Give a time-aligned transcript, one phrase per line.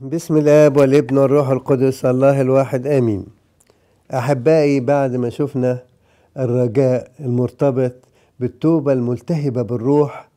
[0.00, 3.26] بسم الآب والابن والروح القدس الله الواحد آمين.
[4.14, 5.82] أحبائي بعد ما شفنا
[6.38, 7.92] الرجاء المرتبط
[8.40, 10.28] بالتوبة الملتهبة بالروح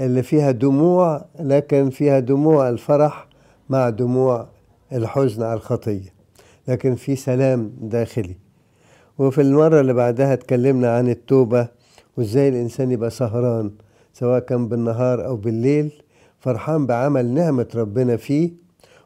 [0.00, 3.28] اللي فيها دموع لكن فيها دموع الفرح
[3.68, 4.48] مع دموع
[4.92, 6.12] الحزن على الخطية
[6.68, 8.36] لكن في سلام داخلي.
[9.18, 11.68] وفي المرة اللي بعدها اتكلمنا عن التوبة
[12.16, 13.70] وإزاي الإنسان يبقى سهران
[14.12, 15.92] سواء كان بالنهار أو بالليل
[16.40, 18.63] فرحان بعمل نعمة ربنا فيه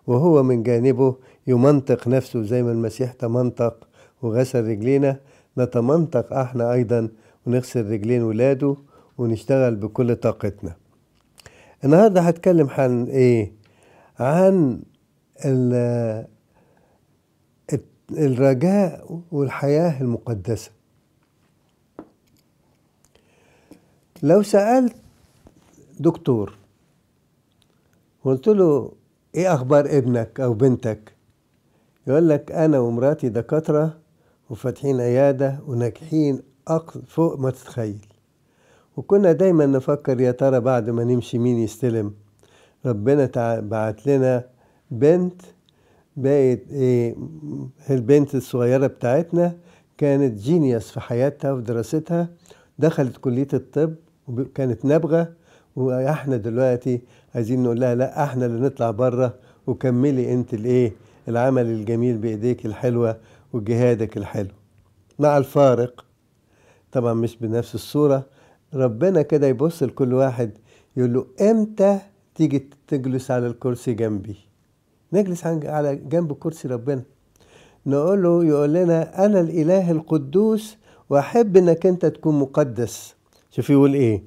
[0.09, 1.16] وهو من جانبه
[1.46, 3.89] يمنطق نفسه زي ما المسيح تمنطق
[4.22, 5.21] وغسل رجلينا.
[5.58, 7.08] نتمنطق إحنا أيضا
[7.46, 8.76] ونغسل رجلين ولاده
[9.18, 10.76] ونشتغل بكل طاقتنا.
[11.85, 13.52] النهارده هتكلم عن إيه؟
[14.18, 14.82] عن
[18.11, 20.71] الرجاء والحياة المقدسة.
[24.22, 24.96] لو سألت
[26.00, 26.54] دكتور
[28.25, 28.93] قلت له
[29.35, 31.13] إيه أخبار ابنك أو بنتك؟
[32.06, 33.98] يقول لك أنا ومراتي دكاترة
[34.50, 36.42] وفاتحين عيادة وناجحين
[37.06, 38.06] فوق ما تتخيل.
[38.97, 42.14] وكنا دايما نفكر يا ترى بعد ما نمشي مين يستلم.
[42.86, 44.44] ربنا بعت لنا
[44.91, 45.42] بنت
[46.17, 47.17] بقت إيه
[47.91, 49.56] البنت الصغيرة بتاعتنا
[49.98, 52.28] كانت جينيوس في حياتها وفي دراستها.
[52.78, 53.95] دخلت كلية الطب
[54.28, 55.33] وكانت نابغة.
[55.77, 57.00] وإحنا دلوقتي
[57.39, 59.34] عايزين نقول لها لا إحنا اللي نطلع بره
[59.67, 60.92] وكملي انت الايه
[61.28, 63.17] العمل الجميل بإيديك الحلوة
[63.53, 64.50] وجهادك الحلو.
[65.19, 66.05] مع الفارق
[66.92, 68.27] طبعا مش بنفس الصورة
[68.75, 70.50] ربنا كده يبص لكل واحد
[70.97, 71.98] يقول له إمتى
[72.34, 74.36] تيجي تجلس على الكرسي جنبي؟
[75.12, 77.02] نجلس على جنب كرسي ربنا.
[77.86, 80.77] نقول له يقول لنا أنا الإله القدوس
[81.11, 83.14] وأحب إنك أنت تكون مقدس.
[83.50, 84.23] شوف يقول إيه؟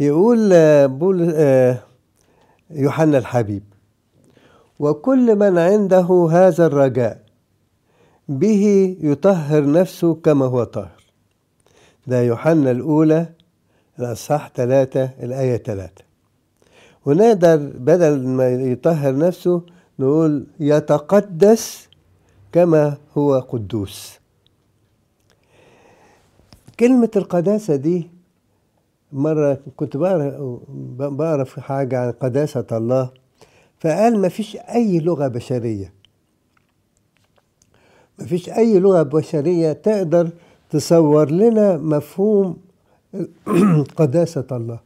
[0.00, 0.48] يقول
[0.88, 1.20] بول
[2.70, 3.62] يوحنا الحبيب
[4.78, 7.22] وكل من عنده هذا الرجاء
[8.28, 11.02] به يطهر نفسه كما هو طاهر.
[12.06, 13.26] ده يوحنا الأولى
[13.98, 16.04] الأصحاح ثلاثة الآية ثلاثة
[17.06, 19.62] ونقدر بدل ما يطهر نفسه
[19.98, 21.88] نقول يتقدس
[22.52, 24.18] كما هو قدوس.
[26.80, 28.10] كلمة القداسة دي
[29.12, 29.96] مرة كنت
[30.98, 33.10] بعرف حاجة عن قداسة الله
[33.80, 35.92] فقال ما فيش أي لغة بشرية.
[38.18, 40.30] ما فيش أي لغة بشرية تقدر
[40.70, 42.56] تصور لنا مفهوم
[43.96, 44.78] قداسة الله.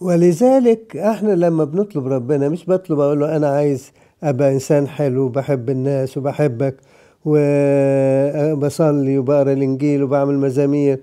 [0.00, 3.92] ولذلك إحنا لما بنطلب ربنا مش بطلب أقول له أنا عايز
[4.22, 6.76] أبقى إنسان حلو وبحب الناس وبحبك.
[7.24, 11.00] وبصلي وبقرا الإنجيل وبعمل مزامير.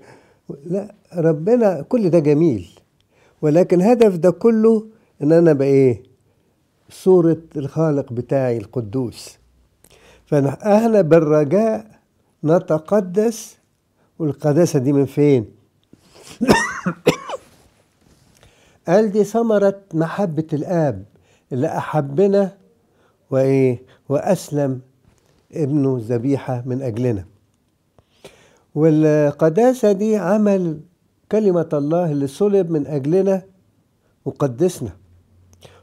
[0.64, 2.68] لا ربنا كل ده جميل.
[3.42, 4.86] ولكن هدف ده كله
[5.22, 6.02] إن أنا بقى إيه؟
[6.90, 9.38] صورة الخالق بتاعي القدوس.
[10.26, 11.86] فاحنا بالرجاء
[12.44, 13.56] نتقدس.
[14.18, 15.46] والقداسة دي من فين؟
[18.88, 21.04] قال دي ثمرة محبة الآب
[21.52, 22.56] اللي أحبنا
[23.30, 24.80] وإيه؟ وأسلم
[25.54, 27.24] ابنه ذبيحة من أجلنا.
[28.74, 30.80] والقداسة دي عمل
[31.32, 33.42] كلمة الله اللي صلب من أجلنا
[34.24, 34.90] وقدسنا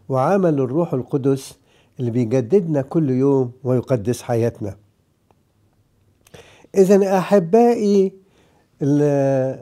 [0.09, 1.57] وعمل الروح القدس
[1.99, 4.75] اللي بيجددنا كل يوم ويقدس حياتنا.
[6.75, 8.13] إذا أحبائي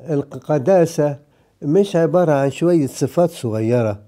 [0.09, 1.19] القداسة
[1.61, 3.99] مش عبارة عن شوية صفات صغيرة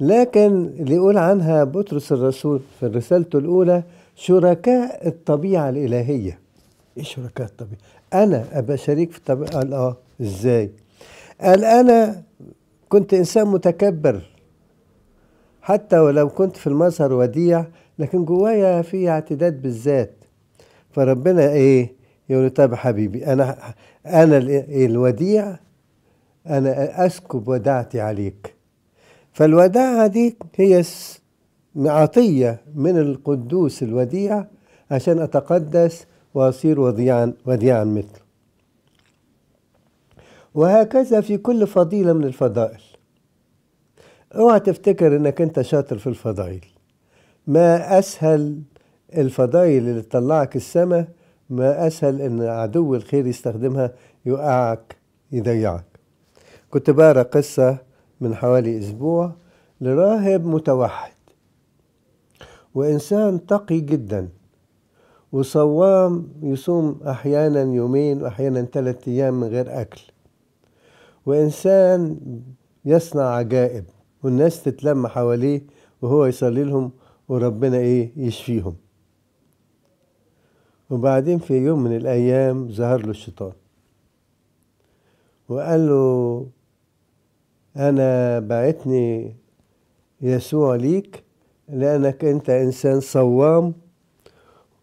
[0.00, 3.82] لكن اللي يقول عنها بطرس الرسول في رسالته الأولى
[4.14, 6.38] شركاء الطبيعة الإلهية
[6.96, 7.78] إيه شركاء الطبيعة؟
[8.14, 10.70] أنا أبقى شريك في الطبيعة قال آه إزاي؟
[11.40, 12.22] قال أنا
[12.88, 14.22] كنت إنسان متكبر
[15.62, 17.64] حتى ولو كنت في المظهر وديع
[17.98, 20.14] لكن جوايا في اعتداد بالذات
[20.90, 21.92] فربنا إيه؟
[22.28, 23.58] يقول طب حبيبي أنا
[24.06, 24.36] أنا
[24.68, 25.56] الوديع
[26.46, 28.54] أنا أسكب وداعتي عليك
[29.32, 30.82] فالوداعة دي هي
[31.76, 34.44] عطية من القدوس الوديع
[34.90, 38.22] عشان أتقدس وأصير وديعا وديعا مثله.
[40.54, 42.80] وهكذا في كل فضيلة من الفضائل.
[44.34, 46.64] اوعى تفتكر إنك أنت شاطر في الفضائل.
[47.46, 48.62] ما أسهل
[49.16, 51.08] الفضائل اللي تطلعك السماء
[51.50, 53.92] ما أسهل إن عدو الخير يستخدمها
[54.26, 54.96] يوقعك
[55.32, 55.84] يضيعك.
[56.70, 57.78] كنت بقرأ قصة
[58.20, 59.32] من حوالي أسبوع
[59.80, 61.11] لراهب متوحد.
[62.74, 64.28] وإنسان تقي جدا.
[65.32, 70.00] وصوام يصوم أحيانا يومين وأحيانا ثلاثة أيام من غير أكل.
[71.26, 72.20] وإنسان
[72.84, 73.84] يصنع عجائب
[74.22, 75.62] والناس تتلم حواليه
[76.02, 76.90] وهو يصلي لهم
[77.28, 78.76] وربنا إيه يشفيهم.
[80.90, 83.52] وبعدين في يوم من الأيام ظهر له الشيطان.
[85.48, 86.46] وقال له
[87.76, 89.36] أنا بعتني
[90.20, 91.24] يسوع ليك
[91.68, 93.74] لأنك أنت إنسان صوام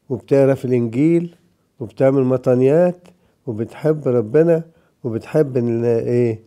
[0.10, 1.36] وبتعرف الإنجيل
[1.80, 3.08] وبتعمل مطنيات
[3.48, 4.64] وبتحب ربنا
[5.04, 6.40] وبتحب إيه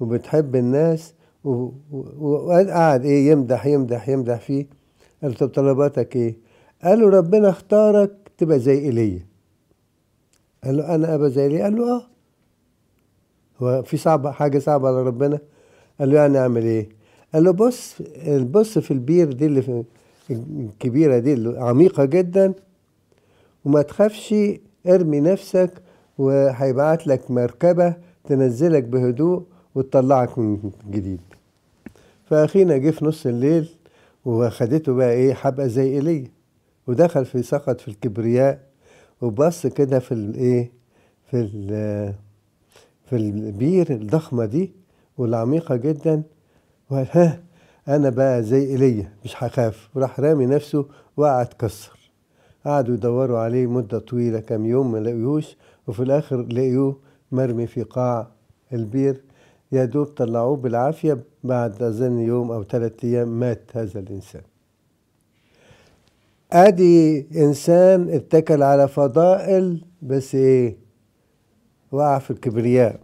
[0.00, 1.14] وبتحب الناس
[1.44, 4.66] وقعد إيه يمدح يمدح يمدح فيه.
[5.22, 6.36] قال طب طلباتك إيه؟
[6.84, 9.26] قال له ربنا اختارك تبقى زي إيليا.
[10.64, 11.64] قال له أنا أبقى زي إيليا.
[11.64, 12.02] قال له آه.
[13.62, 15.38] هو في صعبة حاجة صعبة على ربنا؟
[16.00, 16.88] قال له يعني أعمل إيه؟
[17.34, 17.94] قال له بص
[18.28, 19.84] بص في البير دي اللي في
[20.30, 22.54] الكبيرة دي اللي عميقة جدا
[23.64, 24.34] وما تخافش
[24.86, 25.70] ارمي نفسك
[26.18, 27.94] وهيبعت لك مركبة
[28.24, 29.42] تنزلك بهدوء
[29.74, 31.20] وتطلعك من جديد.
[32.24, 33.68] فأخينا جه في نص الليل
[34.24, 36.24] وخدته بقى إيه حبقى زي إيليا
[36.86, 38.60] ودخل في سقط في الكبرياء
[39.20, 40.70] وبص كده في الايه
[41.30, 41.46] في
[43.06, 44.72] في البير الضخمة دي
[45.18, 46.22] والعميقة جدا
[46.90, 47.42] وقال ها
[47.88, 49.88] أنا بقى زي إيليا مش هخاف.
[49.94, 52.10] وراح رامي نفسه وقع اتكسر
[52.64, 55.56] قعدوا يدوروا عليه مدة طويلة كام يوم ما لقيوش
[55.86, 56.96] وفي الآخر لقيوه
[57.32, 58.28] مرمي في قاع
[58.72, 59.22] البير.
[59.72, 64.42] يا دوب طلعوه بالعافية بعد أظن يوم أو ثلاثة أيام مات هذا الإنسان.
[66.52, 70.76] آدي إنسان اتكل على فضائل بس إيه؟
[71.92, 73.00] وقع في الكبرياء.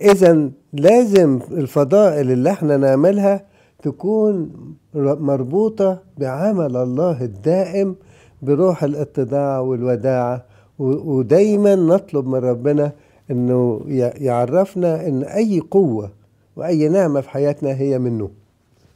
[0.00, 3.44] اذا لازم الفضائل اللي إحنا نعملها
[3.82, 4.50] تكون
[4.94, 7.96] مربوطة بعمل الله الدائم
[8.42, 10.44] بروح الاتضاع والوداعة
[10.78, 12.92] ودايما نطلب من ربنا
[13.30, 13.80] إنه
[14.16, 16.10] يعرفنا إن أي قوة
[16.56, 18.30] وأي نعمة في حياتنا هي منه.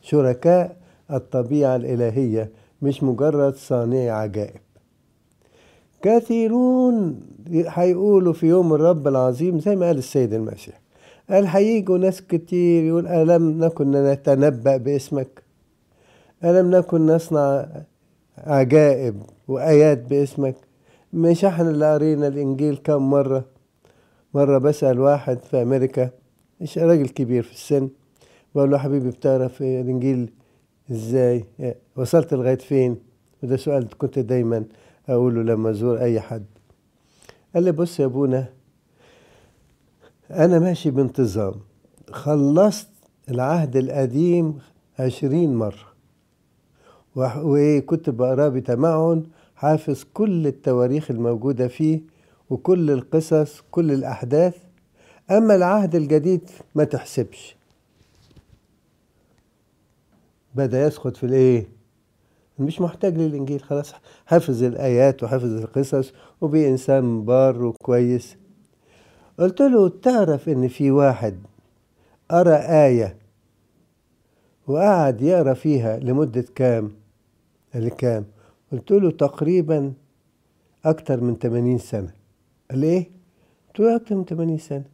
[0.03, 0.77] شركاء
[1.11, 2.51] الطبيعة الإلهية
[2.83, 4.61] مش مجرد صانع عجائب.
[6.03, 7.21] كثيرون
[7.51, 10.81] هيقولوا في يوم الرب العظيم زي ما قال السيد المسيح.
[11.31, 15.43] قال هيجوا ناس كتير يقول ألم نكن نتنبأ باسمك؟
[16.45, 17.67] ألم نكن نصنع
[18.39, 20.55] عجائب وآيات باسمك؟
[21.13, 23.45] مش إحنا اللي قرينا الإنجيل كم مرة؟
[24.35, 26.11] مرة بسأل واحد في أمريكا
[26.61, 27.89] مش راجل كبير في السن
[28.55, 30.31] بقول له حبيبي بتعرف الإنجيل
[30.91, 31.45] إزاي؟
[31.97, 32.97] وصلت لغاية فين؟
[33.43, 34.65] وده سؤال كنت دايما
[35.09, 36.45] أقوله لما أزور أي حد.
[37.55, 38.49] قال لي بص يا أبونا
[40.31, 41.55] أنا ماشي بانتظام.
[42.11, 42.89] خلصت
[43.31, 44.59] العهد القديم
[44.99, 45.87] عشرين مرة.
[47.17, 49.27] وكنت بقراه بتمعن
[49.57, 52.01] حافظ كل التواريخ الموجودة فيه
[52.51, 54.57] وكل القصص كل الأحداث.
[55.31, 57.57] أما العهد الجديد ما تحسبش.
[60.55, 61.69] بدأ يسقط في الإيه؟
[62.59, 63.93] مش محتاج للإنجيل خلاص.
[64.27, 68.37] حفظ الآيات وحفظ القصص وبقي إنسان بار وكويس.
[69.39, 71.39] قلت له تعرف إن في واحد
[72.31, 73.17] قرأ آية
[74.67, 76.93] وقعد يقرأ فيها لمدة كام؟
[77.75, 78.25] قال لي كام؟
[78.73, 79.93] قلت له تقريبا
[80.85, 82.13] أكتر من 80 سنة
[82.71, 83.11] قال لي إيه؟
[83.69, 84.85] قلت له أكتر من 80 سنة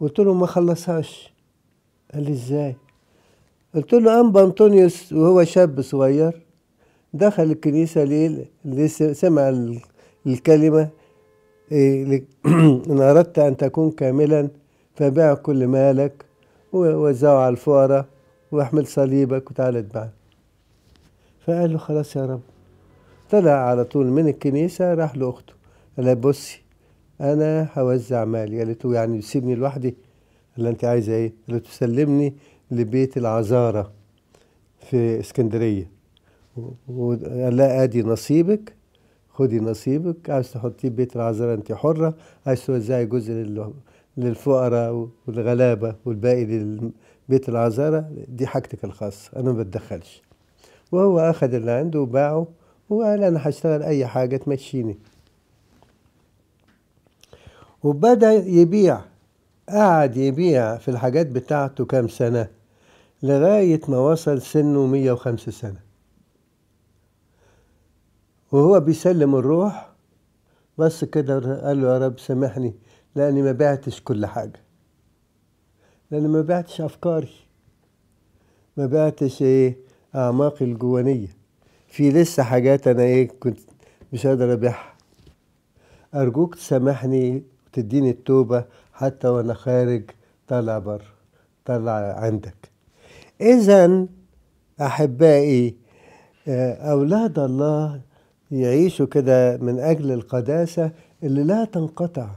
[0.00, 1.32] قلت له ما خلصهاش
[2.14, 2.76] قال لي إزاي؟
[3.74, 6.42] قلت له أنبا أنطونيوس وهو شاب صغير
[7.14, 9.48] دخل الكنيسة ليه سمع
[10.26, 10.88] الكلمة
[11.72, 14.48] إن أردت أن تكون كاملا
[14.94, 16.24] فبيع كل مالك
[16.72, 18.06] ووزعه على الفقراء
[18.52, 20.10] واحمل صليبك وتعالى اتبعني
[21.46, 22.40] فقال له خلاص يا رب.
[23.30, 25.52] طلع على طول من الكنيسة راح لأخته.
[25.96, 26.62] قال لها بصي
[27.20, 28.58] أنا هوزع مالي.
[28.58, 29.94] قالت له يعني تسيبني لوحدي؟
[30.56, 32.34] قال أنت عايزة إيه؟ قالت تسلمني
[32.70, 33.92] لبيت العذارة
[34.90, 35.90] في إسكندرية.
[36.88, 38.75] وقال لها آدي نصيبك
[39.36, 40.30] خدي نصيبك.
[40.30, 42.14] عايز تحطيه بيت العذارة انت حرة.
[42.46, 43.32] عايز توزعي جزء
[44.16, 49.30] للفقراء والغلابة والباقي لبيت العذارة دي حاجتك الخاصة.
[49.36, 50.22] أنا ما بتدخلش.
[50.92, 52.46] وهو أخذ اللي عنده وباعه
[52.90, 54.98] وقال أنا هشتغل أي حاجة تمشيني.
[57.82, 59.00] وبدأ يبيع.
[59.68, 62.48] قعد يبيع في الحاجات بتاعته كام سنة؟
[63.22, 65.85] لغاية ما وصل سنه 105 سنة.
[68.52, 69.92] وهو بيسلم الروح.
[70.78, 72.74] بس كده قال له يا رب سامحني
[73.14, 74.60] لأني ما بعتش كل حاجة.
[76.10, 77.32] لأني ما بعتش أفكاري.
[78.76, 79.76] ما بعتش إيه
[80.14, 81.28] أعماقي الجوانية.
[81.88, 83.58] في لسه حاجات أنا إيه كنت
[84.12, 84.94] مش قادر أبيعها.
[86.14, 90.10] أرجوك تسامحني وتديني التوبة حتى وأنا خارج
[90.48, 91.12] طالع بره
[91.64, 92.70] طالع عندك.
[93.40, 94.06] إذا
[94.80, 95.76] أحبائي
[96.48, 98.00] أولاد الله
[98.50, 100.90] يعيشوا كده من أجل القداسة
[101.22, 102.28] اللي لا تنقطع.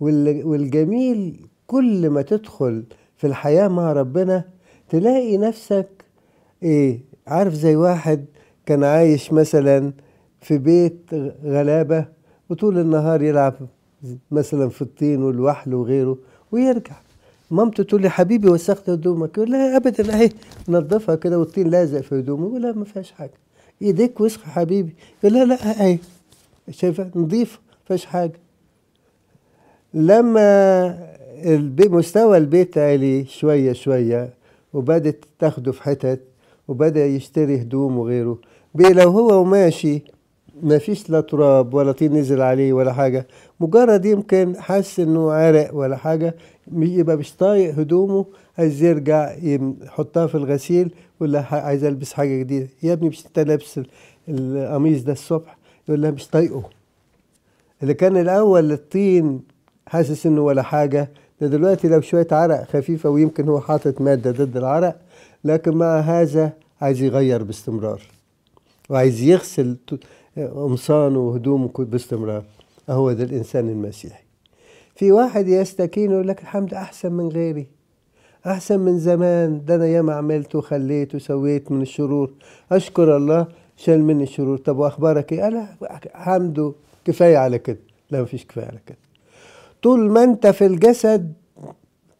[0.00, 2.84] والجميل كل ما تدخل
[3.16, 4.44] في الحياة مع ربنا
[4.88, 5.88] تلاقي نفسك
[6.62, 8.24] إيه عارف زي واحد
[8.66, 9.92] كان عايش مثلا
[10.40, 11.00] في بيت
[11.44, 12.06] غلابة
[12.50, 13.54] وطول النهار يلعب
[14.30, 16.18] مثلا في الطين والوحل وغيره
[16.52, 16.96] ويرجع.
[17.50, 19.38] مامته تقول لي حبيبي وسخت هدومك.
[19.38, 20.30] يقول لها ابدا أهي
[20.68, 23.34] نظفها كده والطين لازق في هدومه لها ما فيهاش حاجة.
[23.82, 24.94] ايديك وسخه حبيبي.
[25.24, 25.98] يقول لها لا اهي
[26.70, 28.40] شايفة؟ نظيفه ما فيهاش حاجة.
[29.94, 31.08] لما
[31.88, 34.30] مستوى البيت عالي شوية شوية
[34.72, 36.20] وبدت تاخده في حتت
[36.68, 38.38] وبدأ يشتري هدوم وغيره
[38.92, 40.02] لو هو وماشي
[40.62, 43.26] ما فيش لا تراب ولا طين نزل عليه ولا حاجة.
[43.60, 46.34] مجرد يمكن حس إنه عرق ولا حاجة
[46.76, 48.26] يبقى مش طايق هدومه
[48.58, 52.68] عايز يرجع يحطها في الغسيل ولا عايز ألبس حاجة جديدة.
[52.82, 53.80] يا ابني مش أنت لابس
[54.28, 55.58] القميص ده الصبح؟
[55.88, 56.62] يقول لها مش طايقه.
[57.82, 59.40] اللي كان الأول الطين
[59.86, 61.10] حاسس إنه ولا حاجة
[61.40, 64.96] ده دلوقتي لو شوية عرق خفيفة ويمكن هو حاطط مادة ضد العرق
[65.44, 68.02] لكن مع هذا عايز يغير باستمرار
[68.90, 69.76] وعايز يغسل
[70.38, 72.44] قمصانه وهدومه باستمرار.
[72.90, 74.24] هو ده الإنسان المسيحي.
[74.94, 77.66] في واحد يستكين ويقول لك الحمد أحسن من غيري.
[78.46, 79.64] أحسن من زمان.
[79.64, 82.32] ده أنا ياما عملت وخليت وسويت من الشرور.
[82.72, 84.58] أشكر الله شال مني الشرور.
[84.58, 85.76] طب وأخبارك إيه؟ أنا
[86.14, 86.72] حمده
[87.04, 87.78] كفاية على كده.
[88.10, 88.98] لا مفيش كفاية على كده.
[89.82, 91.32] طول ما أنت في الجسد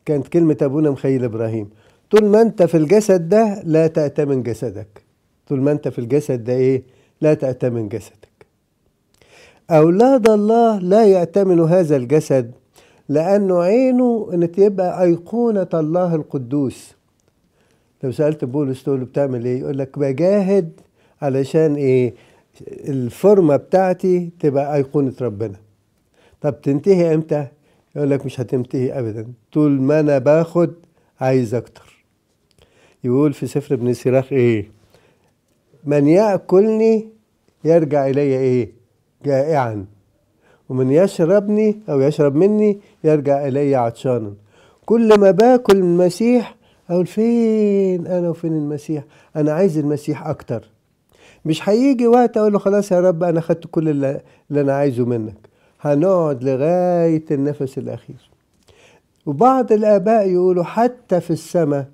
[0.05, 1.71] كانت كلمة أبونا مخيل إبراهيم.
[2.11, 5.03] طول ما أنت في الجسد ده لا تأتمن جسدك.
[5.49, 6.83] طول ما أنت في الجسد ده إيه؟
[7.21, 8.47] لا تأتمن جسدك.
[9.71, 12.53] أولاد الله لا يأتمنوا هذا الجسد
[13.09, 16.95] لأنه عينه أن تبقى أيقونة الله القدوس.
[18.03, 20.81] لو سألت بولس تقول له بتعمل إيه؟ يقول لك بجاهد
[21.23, 22.15] علشان إيه؟
[22.71, 25.57] الفورمة بتاعتي تبقى أيقونة ربنا.
[26.41, 27.47] طب تنتهي إمتى؟
[27.97, 29.27] يقول لك مش هتنتهي أبدا.
[29.53, 30.75] طول ما أنا باخد
[31.21, 32.05] عايز أكتر.
[33.05, 34.71] يقول في سفر ابن سيراخ إيه؟
[35.87, 37.09] من يأكلني
[37.65, 38.73] يرجع إلي إيه؟
[39.25, 39.87] جائعا.
[40.69, 44.35] ومن يشربني أو يشرب مني يرجع إلي عطشانا.
[44.87, 46.57] كل ما باكل المسيح
[46.91, 49.05] أقول فين أنا وفين المسيح؟
[49.37, 50.71] أنا عايز المسيح أكتر.
[51.45, 55.05] مش هيجي وقت أقول له خلاص يا رب أنا خدت كل اللي, اللي أنا عايزه
[55.05, 55.37] منك.
[55.81, 58.31] هنقعد لغاية النفس الأخير.
[59.27, 61.89] وبعض الآباء يقولوا حتى في السماء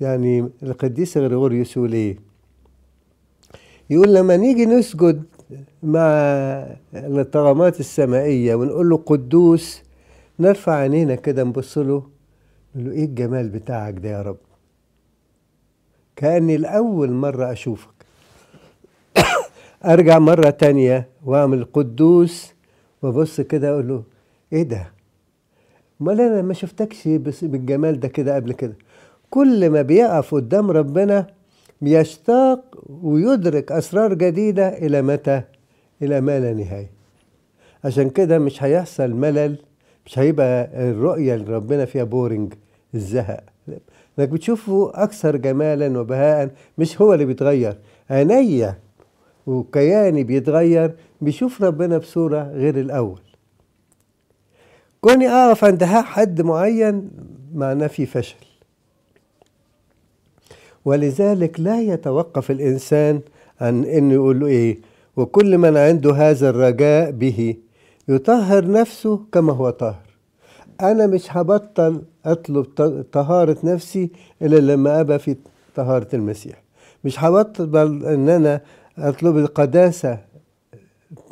[0.00, 2.16] يعني القديس غريغوريوس يقول إيه؟
[3.90, 5.22] يقول لما نيجي نسجد
[5.82, 6.06] مع
[6.94, 9.82] الطغمات السمائية ونقول له قدوس
[10.40, 12.02] نرفع عينينا كده نبص له
[12.74, 14.36] نقول له إيه الجمال بتاعك ده يا رب؟
[16.16, 17.90] كأني لأول مرة أشوفك.
[19.84, 22.52] أرجع مرة تانية وأعمل قدوس
[23.02, 24.02] وأبص كده أقول له
[24.52, 24.92] إيه ده؟
[26.00, 27.08] أمال أنا ما شفتكش
[27.42, 28.76] بالجمال ده كده قبل كده.
[29.30, 31.26] كل ما بيقف قدام ربنا
[31.80, 35.42] بيشتاق ويدرك أسرار جديدة إلى متى؟
[36.02, 36.90] إلى ما لا نهاية.
[37.84, 39.58] عشان كده مش هيحصل ملل
[40.06, 42.54] مش هيبقى الرؤية لربنا فيها بورنج
[42.94, 43.44] الزهق.
[44.18, 47.78] انك بتشوفه أكثر جمالا وبهاء مش هو اللي بيتغير.
[48.10, 48.78] عينيا
[49.46, 53.20] وكياني بيتغير بيشوف ربنا بصورة غير الأول.
[55.00, 57.10] كوني أقف عند حد معين
[57.54, 58.36] معناه في فشل.
[60.86, 63.20] ولذلك لا يتوقف الإنسان
[63.60, 64.78] عن إنه يقول له إيه
[65.16, 67.54] وكل من عنده هذا الرجاء به
[68.08, 70.06] يطهر نفسه كما هو طاهر.
[70.80, 72.64] أنا مش هبطل أطلب
[73.12, 74.10] طهارة نفسي
[74.42, 75.36] إلا لما أبقى في
[75.76, 76.62] طهارة المسيح.
[77.04, 78.60] مش هبطل إن أنا
[78.98, 80.18] أطلب القداسة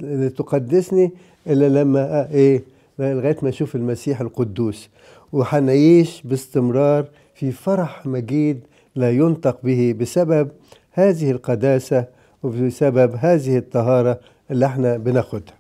[0.01, 1.11] اللي تقدسني
[1.47, 2.63] إلا لما إيه
[2.99, 4.89] لغاية ما أشوف المسيح القدوس.
[5.33, 8.61] وهنعيش باستمرار في فرح مجيد
[8.95, 10.51] لا ينطق به بسبب
[10.93, 12.07] هذه القداسة
[12.43, 14.21] وبسبب هذه الطهارة
[14.51, 15.55] اللي إحنا بناخدها.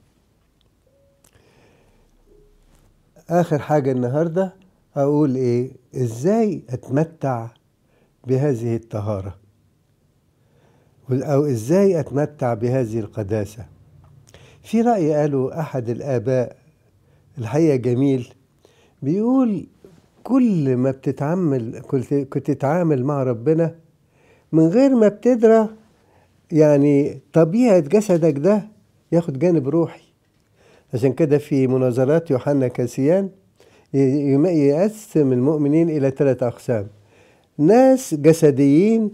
[3.30, 4.54] آخر حاجة النهاردة
[4.96, 7.48] أقول إيه؟ إزاي أتمتع
[8.26, 9.36] بهذه الطهارة؟
[11.10, 13.66] أو إزاي أتمتع بهذه القداسة؟
[14.62, 16.56] في رأي قاله أحد الآباء
[17.38, 18.34] الحقيقة جميل
[19.02, 19.66] بيقول
[20.24, 21.80] كل ما بتتعامل
[22.30, 23.74] كنت تتعامل مع ربنا
[24.52, 25.68] من غير ما بتدرى
[26.52, 28.62] يعني طبيعة جسدك ده
[29.12, 30.02] ياخد جانب روحي.
[30.94, 33.28] عشان كده في مناظرات يوحنا كاسيان
[33.94, 36.86] يقسم المؤمنين إلى ثلاث أقسام
[37.58, 39.10] ناس جسديين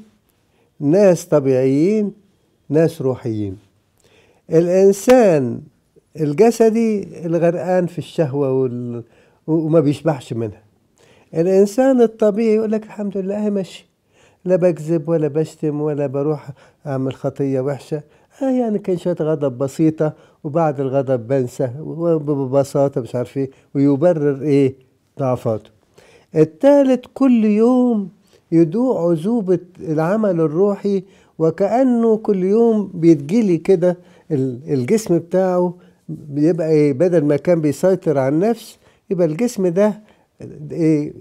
[0.81, 2.13] ناس طبيعيين
[2.69, 3.57] ناس روحيين.
[4.51, 5.61] الإنسان
[6.21, 9.03] الجسدي الغرقان في الشهوة وال...
[9.47, 10.70] وما بيشبعش منها.
[11.35, 13.87] الإنسان الطبيعي يقول لك الحمد لله ماشي.
[14.45, 16.51] لا بكذب ولا بشتم ولا بروح
[16.87, 18.03] أعمل خطية وحشة.
[18.43, 20.13] آه يعني كان شوية غضب بسيطة
[20.45, 24.75] وبعد الغضب بنسى وببساطة مش عارف إيه ويبرر إيه؟
[25.19, 25.71] ضعفاته.
[26.37, 28.09] التالت كل يوم
[28.53, 31.03] يدوق عذوبة العمل الروحي
[31.39, 33.97] وكأنه كل يوم بيتجلي كده
[34.31, 35.75] الجسم بتاعه
[36.09, 38.79] بيبقى إيه؟ بدل ما كان بيسيطر على النفس
[39.11, 40.01] يبقى الجسم ده
[40.73, 41.13] إيه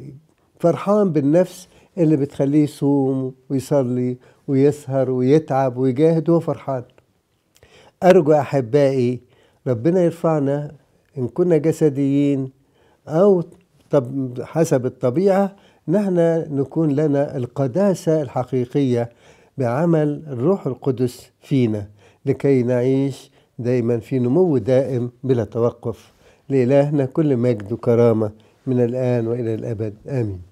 [0.59, 6.83] فرحان بالنفس اللي بتخليه يصوم ويصلي ويسهر ويتعب ويجاهد وهو فرحان.
[8.03, 9.19] أرجو أحبائي
[9.67, 10.71] ربنا يرفعنا
[11.17, 12.49] إن كنا جسديين
[13.07, 13.43] أو
[13.89, 15.55] طب حسب الطبيعة
[15.87, 16.15] نحن
[16.51, 19.09] نكون لنا القداسة الحقيقية
[19.57, 21.87] بعمل الروح القدس فينا
[22.25, 26.11] لكي نعيش دائما في نمو دائم بلا توقف.
[26.49, 28.31] لإلهنا كل مجد وكرامة
[28.67, 29.93] من الآن وإلى الأبد.
[30.07, 30.48] آمين.